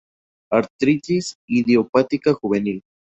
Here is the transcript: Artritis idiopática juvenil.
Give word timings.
Artritis 0.59 1.29
idiopática 1.57 2.33
juvenil. 2.41 2.81